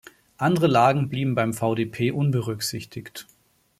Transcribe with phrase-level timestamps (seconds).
[0.39, 3.27] Andere Lagen blieben beim Vdp unberücksichtigt.